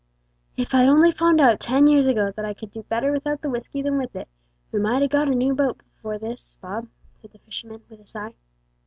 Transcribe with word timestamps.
"If 0.57 0.73
I'd 0.73 0.87
only 0.89 1.11
found 1.11 1.39
out 1.39 1.59
ten 1.59 1.85
years 1.85 2.07
ago 2.07 2.31
that 2.31 2.43
I 2.43 2.55
could 2.55 2.71
do 2.71 2.81
better 2.81 3.11
without 3.11 3.41
the 3.43 3.51
whisky 3.51 3.83
than 3.83 3.99
with 3.99 4.15
it, 4.15 4.27
we 4.71 4.79
might 4.79 5.03
ha' 5.03 5.07
got 5.07 5.27
a 5.27 5.35
new 5.35 5.53
boat 5.53 5.79
afore 5.99 6.17
this, 6.17 6.57
Bob," 6.59 6.87
said 7.21 7.33
the 7.33 7.37
fisherman, 7.37 7.83
with 7.87 7.99
a 8.01 8.05
sigh. 8.07 8.33